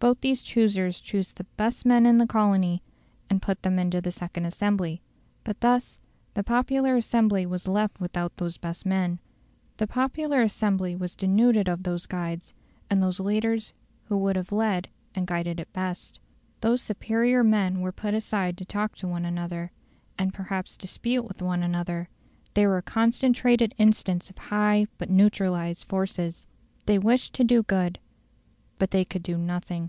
[0.00, 2.82] Both these choosers choose the best men in the colony,
[3.30, 5.00] and put them into the second assembly.
[5.44, 5.98] But thus
[6.34, 9.18] the popular assembly was left without those best men.
[9.78, 12.52] The popular assembly was denuded of those guides
[12.90, 13.72] and those leaders
[14.04, 16.20] who would have led and guided it best.
[16.60, 19.72] Those superior men were put aside to talk to one another,
[20.18, 22.10] and perhaps dispute with one another;
[22.52, 26.46] they were a concentrated instance of high but neutralised forces.
[26.84, 27.98] They wished to do good,
[28.76, 29.88] but they could do nothing.